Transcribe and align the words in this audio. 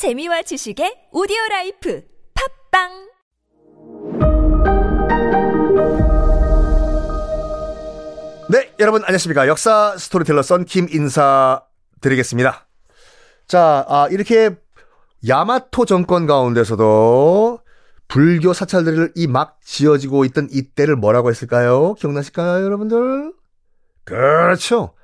재미와 0.00 0.40
지식의 0.48 1.12
오디오 1.12 1.36
라이프 1.50 2.00
팟빵 2.72 2.88
네, 8.48 8.72
여러분 8.80 9.02
안녕하십니까. 9.04 9.46
역사 9.46 9.94
스토리텔러 9.98 10.40
썬킴 10.40 10.88
인사 10.92 11.62
드리겠습니다. 12.00 12.66
자, 13.46 13.84
아, 13.88 14.08
이렇게 14.10 14.56
야마토 15.28 15.84
정권 15.84 16.26
가운데서도 16.26 17.60
불교 18.08 18.54
사찰들을 18.54 19.12
이 19.16 19.26
막 19.26 19.60
지어지고 19.62 20.24
있던 20.24 20.48
이때를 20.50 20.96
뭐라고 20.96 21.28
했을까요? 21.28 21.92
기억나실까요, 21.98 22.64
여러분들? 22.64 23.34
그렇죠. 24.04 24.94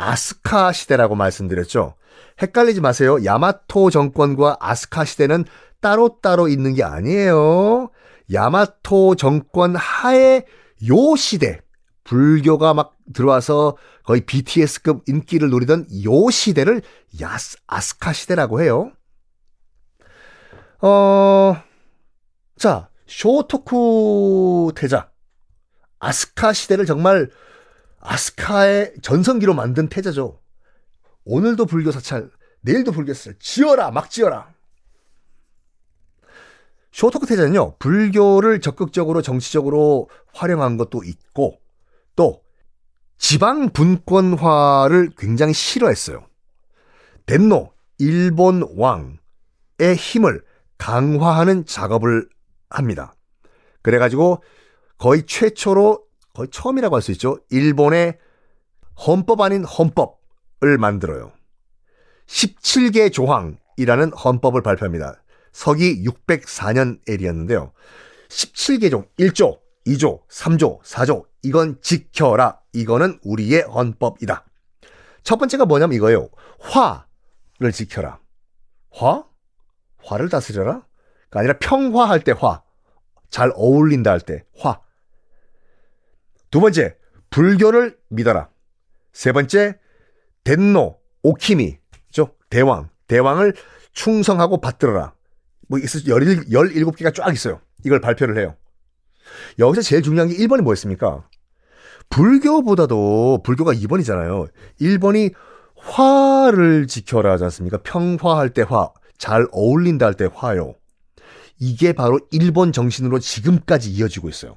아스카 0.00 0.72
시대라고 0.72 1.14
말씀드렸죠. 1.14 1.94
헷갈리지 2.40 2.80
마세요. 2.80 3.22
야마토 3.22 3.90
정권과 3.90 4.56
아스카 4.58 5.04
시대는 5.04 5.44
따로따로 5.80 6.48
있는 6.48 6.74
게 6.74 6.82
아니에요. 6.82 7.90
야마토 8.32 9.16
정권 9.16 9.76
하에 9.76 10.46
요 10.88 11.16
시대, 11.16 11.60
불교가 12.04 12.72
막 12.72 12.96
들어와서 13.12 13.76
거의 14.04 14.22
BTS급 14.22 15.02
인기를 15.06 15.50
누리던 15.50 15.86
요 16.06 16.30
시대를 16.30 16.80
야스, 17.20 17.58
아스카 17.66 18.14
시대라고 18.14 18.62
해요. 18.62 18.92
어, 20.80 21.56
자, 22.56 22.88
쇼토쿠 23.06 24.72
태자. 24.74 25.10
아스카 25.98 26.54
시대를 26.54 26.86
정말 26.86 27.28
아스카의 28.00 28.94
전성기로 29.02 29.54
만든 29.54 29.88
태자죠. 29.88 30.40
오늘도 31.24 31.66
불교 31.66 31.92
사찰, 31.92 32.30
내일도 32.62 32.92
불교 32.92 33.14
사찰, 33.14 33.34
지어라, 33.38 33.90
막 33.90 34.10
지어라. 34.10 34.52
쇼토쿠 36.92 37.26
태자는요, 37.26 37.76
불교를 37.78 38.60
적극적으로 38.60 39.22
정치적으로 39.22 40.08
활용한 40.34 40.76
것도 40.76 41.04
있고, 41.04 41.60
또, 42.16 42.42
지방 43.16 43.70
분권화를 43.70 45.10
굉장히 45.16 45.52
싫어했어요. 45.52 46.26
덴노, 47.26 47.72
일본 47.98 48.66
왕의 48.76 49.94
힘을 49.94 50.42
강화하는 50.78 51.66
작업을 51.66 52.28
합니다. 52.70 53.14
그래가지고 53.82 54.42
거의 54.96 55.26
최초로, 55.26 56.02
거의 56.34 56.48
처음이라고 56.50 56.94
할 56.96 57.02
수 57.02 57.12
있죠. 57.12 57.38
일본의 57.50 58.18
헌법 59.06 59.40
아닌 59.40 59.64
헌법을 59.64 60.78
만들어요. 60.78 61.32
17개 62.26 63.12
조항이라는 63.12 64.12
헌법을 64.12 64.62
발표합니다. 64.62 65.22
서기 65.52 66.04
604년 66.04 67.00
엘이었는데요. 67.08 67.72
17개 68.28 68.90
조, 68.90 69.06
1조, 69.18 69.58
2조, 69.86 70.26
3조, 70.28 70.82
4조, 70.82 71.26
이건 71.42 71.80
지켜라. 71.80 72.60
이거는 72.72 73.18
우리의 73.24 73.62
헌법이다. 73.62 74.44
첫 75.24 75.38
번째가 75.38 75.64
뭐냐면 75.66 75.96
이거예요. 75.96 76.28
화를 76.60 77.72
지켜라. 77.72 78.20
화? 78.92 79.24
화를 80.04 80.28
다스려라? 80.28 80.86
가 81.30 81.40
아니라 81.40 81.58
평화할 81.58 82.22
때 82.22 82.32
화. 82.32 82.62
잘 83.30 83.50
어울린다 83.54 84.10
할 84.12 84.20
때 84.20 84.44
화. 84.58 84.80
두 86.50 86.60
번째, 86.60 86.96
불교를 87.30 87.96
믿어라. 88.08 88.48
세 89.12 89.32
번째, 89.32 89.78
덴노, 90.44 90.98
오키미, 91.22 91.78
죠 92.10 92.34
대왕. 92.48 92.90
대왕을 93.06 93.54
충성하고 93.92 94.60
받들어라. 94.60 95.14
뭐, 95.68 95.78
17개가 95.78 97.14
쫙 97.14 97.32
있어요. 97.32 97.60
이걸 97.84 98.00
발표를 98.00 98.38
해요. 98.38 98.56
여기서 99.58 99.82
제일 99.82 100.02
중요한 100.02 100.28
게 100.28 100.36
1번이 100.36 100.62
뭐였습니까? 100.62 101.28
불교보다도, 102.08 103.42
불교가 103.44 103.72
2번이잖아요. 103.72 104.48
1번이 104.80 105.32
화를 105.76 106.86
지켜라 106.86 107.32
하지 107.32 107.44
않습니까? 107.44 107.78
평화할 107.82 108.50
때 108.50 108.62
화, 108.62 108.90
잘 109.18 109.46
어울린다 109.52 110.06
할 110.06 110.14
때 110.14 110.28
화요. 110.32 110.74
이게 111.58 111.92
바로 111.92 112.18
일본 112.30 112.72
정신으로 112.72 113.18
지금까지 113.18 113.90
이어지고 113.90 114.28
있어요. 114.28 114.56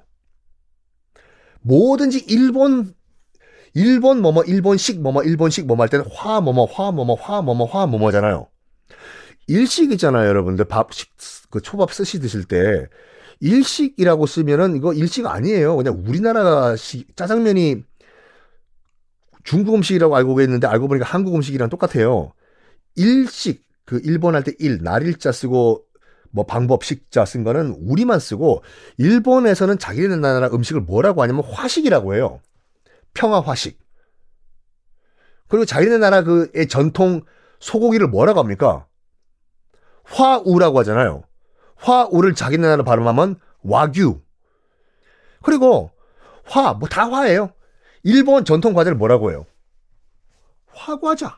뭐든지 1.63 2.25
일본 2.27 2.93
일본 3.73 4.21
뭐뭐 4.21 4.43
일본식 4.45 5.01
뭐뭐 5.01 5.23
일본식 5.23 5.65
뭐뭐 5.67 5.81
할 5.83 5.89
때는 5.89 6.05
화 6.11 6.41
뭐뭐 6.41 6.65
화 6.65 6.91
뭐뭐 6.91 7.15
화 7.15 7.41
뭐뭐 7.41 7.65
화 7.67 7.87
뭐뭐잖아요. 7.87 8.47
일식 9.47 9.91
있잖아요, 9.91 10.27
여러분들 10.29 10.65
밥식 10.65 11.09
그 11.49 11.61
초밥 11.61 11.93
쓰시 11.93 12.19
드실 12.19 12.45
때 12.45 12.87
일식이라고 13.41 14.25
쓰면은 14.25 14.75
이거 14.75 14.93
일식 14.93 15.25
아니에요. 15.25 15.75
그냥 15.77 16.01
우리나라식 16.07 17.15
짜장면이 17.17 17.83
중국 19.43 19.75
음식이라고 19.75 20.15
알고 20.15 20.39
있는데 20.41 20.67
알고 20.67 20.87
보니까 20.87 21.05
한국 21.05 21.35
음식이랑 21.35 21.69
똑같아요. 21.69 22.33
일식 22.95 23.63
그 23.85 23.99
일본 24.03 24.35
할 24.35 24.43
때 24.43 24.53
일 24.59 24.79
날일자 24.81 25.31
쓰고 25.31 25.83
뭐 26.33 26.45
방법 26.47 26.83
식자 26.83 27.25
쓴 27.25 27.43
거는 27.43 27.77
우리만 27.79 28.19
쓰고 28.19 28.63
일본에서는 28.97 29.77
자기네 29.77 30.15
나라 30.15 30.47
음식을 30.47 30.81
뭐라고 30.81 31.21
하냐면 31.21 31.43
화식이라고 31.43 32.15
해요. 32.15 32.41
평화 33.13 33.39
화식. 33.39 33.79
그리고 35.47 35.63
자기네 35.65 35.99
나라 35.99 36.23
그의 36.23 36.67
전통 36.67 37.21
소고기를 37.59 38.07
뭐라고 38.07 38.39
합니까? 38.39 38.87
화우라고 40.05 40.79
하잖아요. 40.79 41.23
화우를 41.75 42.33
자기네 42.33 42.67
나라 42.67 42.83
발음하면 42.83 43.39
와규. 43.61 44.19
그리고 45.43 45.91
화, 46.45 46.73
뭐 46.73 46.89
다 46.89 47.09
화예요. 47.11 47.53
일본 48.01 48.43
전통 48.43 48.73
과자를 48.73 48.97
뭐라고 48.97 49.29
해요? 49.29 49.45
화과자. 50.73 51.37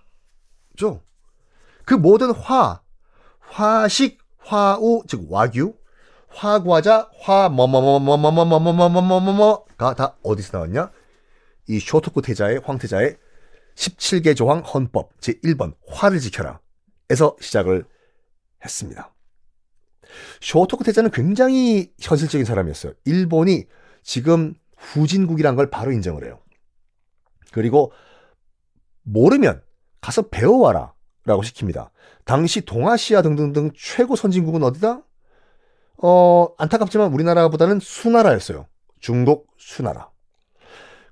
죠. 0.78 1.02
그 1.86 1.94
모든 1.94 2.32
화, 2.32 2.82
화식, 3.40 4.20
화우, 4.46 5.04
즉 5.08 5.26
와규, 5.30 5.76
화과자, 6.30 7.10
화 7.20 7.50
뭐뭐뭐뭐뭐뭐뭐뭐뭐뭐뭐가 7.50 9.96
다 9.96 10.16
어디서 10.24 10.58
나왔냐? 10.58 10.92
이 11.68 11.80
쇼토쿠 11.80 12.22
태자의 12.22 12.62
황태자의 12.64 13.18
17개 13.76 14.36
조항 14.36 14.60
헌법 14.60 15.20
제1번 15.20 15.76
화를 15.88 16.20
지켜라 16.20 16.60
에서 17.10 17.36
시작을 17.42 17.86
했습니다. 18.64 19.14
쇼토쿠 20.42 20.84
태자는 20.84 21.12
굉장히 21.12 21.92
현실적인 22.00 22.46
사람이었어요. 22.46 22.94
일본이 23.06 23.66
지금 24.04 24.54
후진국이란 24.78 25.56
걸 25.56 25.70
바로 25.70 25.92
인정을 25.92 26.24
해요. 26.24 26.40
그리고 27.52 27.92
모르면 29.04 29.62
가서 30.02 30.30
배워와라 30.30 30.95
라고 31.26 31.42
시킵니다. 31.42 31.90
당시 32.24 32.62
동아시아 32.62 33.22
등등등 33.22 33.72
최고 33.76 34.16
선진국은 34.16 34.64
어디다? 34.64 35.02
어, 35.98 36.48
안타깝지만 36.58 37.12
우리나라보다는 37.14 37.80
수나라였어요. 37.80 38.68
중국 39.00 39.48
수나라. 39.58 40.10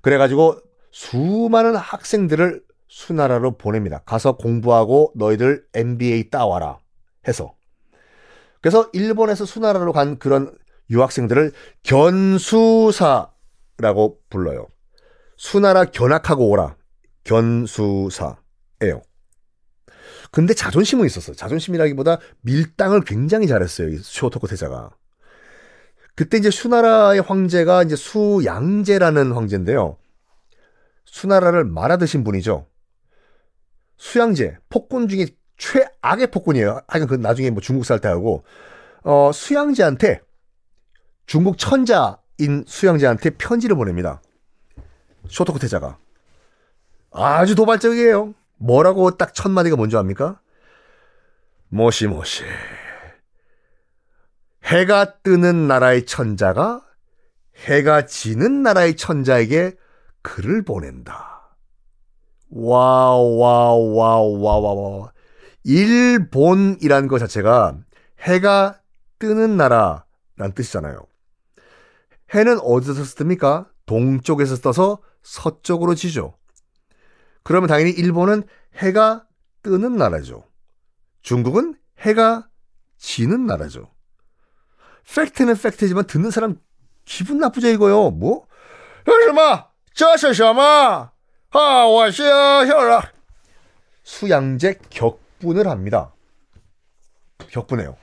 그래가지고 0.02 0.58
수많은 0.90 1.74
학생들을 1.76 2.62
수나라로 2.88 3.56
보냅니다. 3.56 4.02
가서 4.04 4.36
공부하고 4.36 5.12
너희들 5.16 5.66
MBA 5.74 6.30
따와라 6.30 6.78
해서. 7.26 7.54
그래서 8.60 8.88
일본에서 8.92 9.44
수나라로 9.44 9.92
간 9.92 10.18
그런 10.18 10.56
유학생들을 10.90 11.52
견수사라고 11.82 13.30
불러요. 14.30 14.68
수나라 15.36 15.84
견학하고 15.86 16.48
오라. 16.48 16.76
견수사예요. 17.24 18.36
근데 20.30 20.54
자존심은 20.54 21.06
있었어요. 21.06 21.36
자존심이라기보다 21.36 22.18
밀당을 22.42 23.02
굉장히 23.04 23.46
잘했어요. 23.46 23.88
이 23.88 23.98
쇼토코 23.98 24.46
태자가. 24.46 24.90
그때 26.16 26.38
이제 26.38 26.50
수나라의 26.50 27.20
황제가 27.22 27.82
이제 27.82 27.96
수양제라는 27.96 29.32
황제인데요. 29.32 29.96
수나라를 31.04 31.64
말아드신 31.64 32.24
분이죠. 32.24 32.66
수양제, 33.96 34.58
폭군 34.70 35.08
중에 35.08 35.26
최악의 35.56 36.28
폭군이에요. 36.28 36.80
하여간 36.88 37.08
그 37.08 37.14
나중에 37.14 37.50
뭐 37.50 37.60
중국 37.60 37.84
살 37.84 38.00
때 38.00 38.08
하고, 38.08 38.44
어, 39.02 39.30
수양제한테, 39.32 40.20
중국 41.26 41.58
천자인 41.58 42.64
수양제한테 42.66 43.30
편지를 43.30 43.76
보냅니다. 43.76 44.20
쇼토코 45.28 45.58
태자가. 45.58 45.98
아주 47.12 47.54
도발적이에요. 47.54 48.34
뭐라고 48.56 49.16
딱 49.16 49.34
첫 49.34 49.50
마디가 49.50 49.76
뭔지 49.76 49.96
압니까? 49.96 50.40
모시모시. 51.68 52.44
해가 54.64 55.18
뜨는 55.22 55.66
나라의 55.68 56.06
천자가 56.06 56.82
해가 57.66 58.06
지는 58.06 58.62
나라의 58.62 58.96
천자에게 58.96 59.76
글을 60.22 60.64
보낸다. 60.64 61.56
Wow, 62.50 63.36
wow, 63.36 63.94
wow, 63.94 64.40
wow, 64.40 64.62
wow. 64.62 65.08
일본이라는 65.64 67.08
것 67.08 67.18
자체가 67.18 67.78
해가 68.20 68.80
뜨는 69.18 69.56
나라란 69.56 70.52
뜻이잖아요. 70.54 71.00
해는 72.34 72.58
어디서 72.60 73.02
뜹니까? 73.02 73.68
동쪽에서 73.86 74.56
떠서 74.56 75.00
서쪽으로 75.22 75.94
지죠. 75.94 76.36
그러면 77.44 77.68
당연히 77.68 77.90
일본은 77.90 78.42
해가 78.76 79.26
뜨는 79.62 79.96
나라죠. 79.96 80.44
중국은 81.22 81.74
해가 82.00 82.48
지는 82.98 83.46
나라죠. 83.46 83.90
fact는 85.14 85.54
fact지만 85.56 86.06
듣는 86.06 86.30
사람 86.30 86.58
기분 87.04 87.38
나쁘죠 87.38 87.68
이거요. 87.68 88.10
뭐? 88.10 88.46
혈마 89.04 89.68
저셔셔마 89.94 91.12
하와시어혈라 91.50 93.12
수양제 94.02 94.80
격분을 94.90 95.68
합니다. 95.68 96.12
격분해요. 97.50 97.96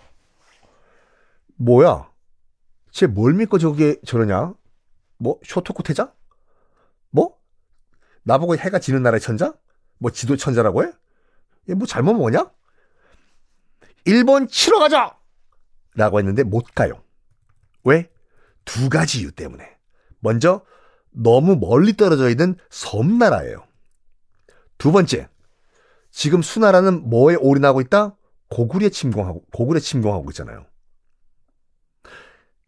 뭐야? 1.57 2.09
쟤 2.91 3.07
뭘 3.07 3.33
믿고 3.33 3.57
저게 3.57 3.99
저러냐? 4.05 4.53
뭐 5.17 5.39
쇼토쿠 5.43 5.83
태장? 5.83 6.11
뭐? 8.23 8.35
나보고 8.35 8.57
해가 8.57 8.79
지는 8.79 9.03
나라의 9.03 9.19
천자? 9.21 9.53
뭐 9.97 10.11
지도 10.11 10.35
천자라고 10.35 10.83
해? 10.83 10.91
얘 11.69 11.73
뭐 11.73 11.85
잘못 11.85 12.13
먹었냐? 12.13 12.49
일본 14.05 14.47
치러 14.47 14.79
가자! 14.79 15.15
라고 15.95 16.17
했는데 16.19 16.43
못 16.43 16.65
가요. 16.73 17.03
왜? 17.83 18.09
두 18.65 18.89
가지 18.89 19.19
이유 19.21 19.31
때문에. 19.31 19.63
먼저 20.19 20.65
너무 21.11 21.55
멀리 21.55 21.95
떨어져 21.97 22.29
있는 22.29 22.55
섬나라예요. 22.69 23.65
두 24.77 24.91
번째, 24.91 25.27
지금 26.09 26.41
수나라는 26.41 27.09
뭐에 27.09 27.35
올인하고 27.35 27.81
있다? 27.81 28.15
고구려에 28.49 28.89
침공하고 28.89 29.43
고구려 29.53 29.79
침공하고 29.79 30.29
있잖아요. 30.31 30.65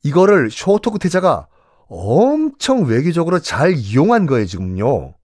이거를 0.04 0.52
쇼토쿠 0.52 1.00
태자가 1.00 1.48
엄청 1.88 2.86
외교적으로 2.86 3.40
잘 3.40 3.74
이용한 3.74 4.26
거예요, 4.26 4.46
지금요. 4.46 5.16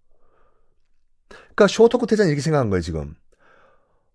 그러니까 1.59 1.67
쇼토쿠 1.67 2.07
태자는 2.07 2.29
이렇게 2.29 2.41
생각한 2.41 2.69
거예요, 2.69 2.81
지금. 2.81 3.15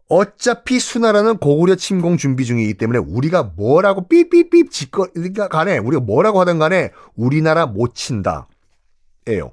어차피 0.08 0.81
수나라는 0.81 1.37
고구려 1.37 1.75
침공 1.75 2.17
준비 2.17 2.46
중이기 2.46 2.75
때문에 2.75 2.99
우리가 2.99 3.43
뭐라고 3.43 4.08
삐삐삐 4.08 4.70
짓거 4.70 5.08
그러니까 5.12 5.49
간에 5.49 5.76
우리가 5.76 6.02
뭐라고 6.02 6.41
하든 6.41 6.58
간에 6.58 6.91
우리나라 7.14 7.67
못 7.67 7.94
친다. 7.94 8.49
예요. 9.29 9.52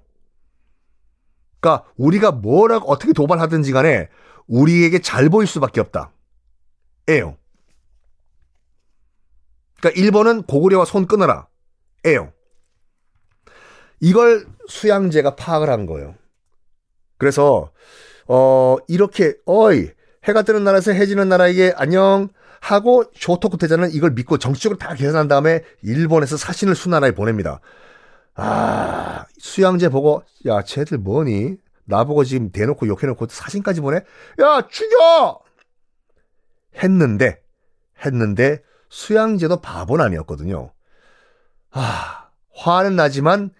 그러니까 1.59 1.85
우리가 1.97 2.31
뭐라고 2.31 2.89
어떻게 2.89 3.11
도발하든지 3.11 3.73
간에 3.73 4.07
우리에게 4.47 4.99
잘 4.99 5.29
보일 5.29 5.47
수밖에 5.47 5.81
없다. 5.81 6.11
예요. 7.09 7.35
그러니까 9.79 10.01
일본은 10.01 10.43
고구려와 10.43 10.85
손 10.85 11.07
끊어라. 11.07 11.47
예요. 12.05 12.31
이걸 13.99 14.47
수양제가 14.67 15.35
파악을 15.35 15.69
한 15.69 15.85
거예요. 15.85 16.20
그래서 17.21 17.69
어 18.27 18.77
이렇게 18.87 19.35
어이 19.45 19.89
해가 20.23 20.41
뜨는 20.41 20.63
나라에서 20.63 20.91
해 20.91 21.05
지는 21.05 21.29
나라에게 21.29 21.71
안녕 21.75 22.29
하고 22.59 23.03
쇼토쿠 23.13 23.59
태자는 23.59 23.91
이걸 23.91 24.09
믿고 24.09 24.39
정치적으로 24.39 24.79
다 24.79 24.95
계산한 24.95 25.27
다음에 25.27 25.61
일본에서 25.83 26.35
사신을 26.35 26.73
수나라에 26.73 27.11
보냅니다. 27.11 27.59
아 28.33 29.25
수양제 29.37 29.89
보고 29.89 30.23
야 30.47 30.63
쟤들 30.63 30.97
뭐니? 30.97 31.57
나보고 31.85 32.23
지금 32.23 32.51
대놓고 32.51 32.87
욕해놓고 32.87 33.27
사신까지 33.29 33.81
보내? 33.81 33.97
야 33.97 34.67
죽여! 34.67 35.41
했는데 36.81 37.39
했는데 38.03 38.63
수양제도 38.89 39.61
바보는 39.61 40.05
아니었거든요. 40.05 40.71
아 41.69 42.29
화는 42.55 42.95
나지만 42.95 43.51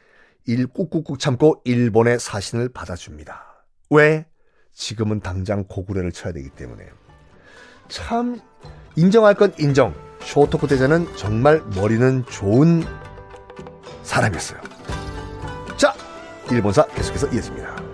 일 0.46 0.66
꾹꾹꾹 0.66 1.19
참고 1.19 1.62
일본의 1.64 2.19
사신을 2.19 2.69
받아줍니다. 2.69 3.50
왜? 3.92 4.26
지금은 4.74 5.20
당장 5.20 5.66
고구려를 5.66 6.12
쳐야 6.12 6.34
되기 6.34 6.50
때문에. 6.50 6.88
참, 7.90 8.40
인정할 8.96 9.36
건 9.36 9.54
인정. 9.60 9.94
쇼토쿠 10.22 10.68
대자는 10.68 11.16
정말 11.18 11.62
머리는 11.76 12.26
좋은 12.26 12.84
사람이었어요. 14.04 14.62
자, 15.78 15.94
일본사 16.50 16.86
계속해서 16.88 17.28
이어집니다. 17.28 17.91